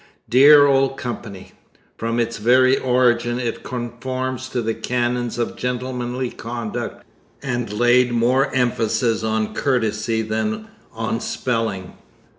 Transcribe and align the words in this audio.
Dear 0.27 0.65
old 0.65 0.97
Company! 0.97 1.51
From 1.95 2.19
its 2.19 2.37
very 2.37 2.75
origin 2.75 3.37
it 3.37 3.61
conformed 3.61 4.39
to 4.49 4.59
the 4.63 4.73
canons 4.73 5.37
of 5.37 5.55
gentlemanly 5.55 6.31
conduct 6.31 7.05
and 7.43 7.71
laid 7.71 8.11
more 8.11 8.51
emphasis 8.51 9.21
on 9.21 9.53
courtesy 9.53 10.23
than 10.23 10.67
on 10.91 11.19
spelling. 11.19 11.93